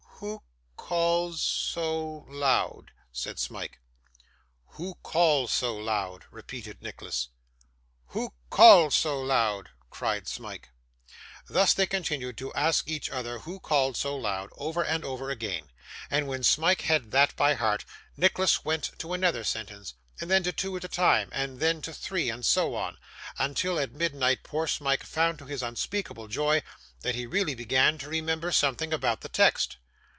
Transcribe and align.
'"Who 0.21 0.43
calls 0.77 1.41
so 1.41 2.25
loud?"' 2.27 2.91
said 3.11 3.39
Smike. 3.39 3.79
'"Who 4.77 4.95
calls 5.01 5.51
so 5.51 5.75
loud?"' 5.75 6.25
repeated 6.29 6.79
Nicholas. 6.81 7.29
'"Who 8.07 8.33
calls 8.51 8.93
so 8.95 9.19
loud?"' 9.19 9.69
cried 9.89 10.27
Smike. 10.27 10.69
Thus 11.47 11.73
they 11.73 11.87
continued 11.87 12.37
to 12.39 12.53
ask 12.53 12.87
each 12.87 13.09
other 13.09 13.39
who 13.39 13.59
called 13.59 13.97
so 13.97 14.15
loud, 14.15 14.49
over 14.57 14.83
and 14.83 15.03
over 15.03 15.31
again; 15.31 15.71
and 16.11 16.27
when 16.27 16.43
Smike 16.43 16.81
had 16.81 17.09
that 17.11 17.35
by 17.35 17.53
heart 17.55 17.83
Nicholas 18.15 18.63
went 18.65 18.91
to 18.99 19.13
another 19.13 19.43
sentence, 19.43 19.95
and 20.19 20.29
then 20.29 20.43
to 20.43 20.51
two 20.51 20.75
at 20.77 20.83
a 20.83 20.87
time, 20.89 21.29
and 21.31 21.59
then 21.59 21.81
to 21.81 21.93
three, 21.93 22.29
and 22.29 22.45
so 22.45 22.75
on, 22.75 22.97
until 23.39 23.79
at 23.79 23.93
midnight 23.93 24.43
poor 24.43 24.67
Smike 24.67 25.01
found 25.03 25.39
to 25.39 25.45
his 25.45 25.63
unspeakable 25.63 26.27
joy 26.27 26.61
that 26.99 27.15
he 27.15 27.25
really 27.25 27.55
began 27.55 27.97
to 27.99 28.07
remember 28.09 28.51
something 28.51 28.91
about 28.93 29.21
the 29.21 29.29
text. 29.29 29.77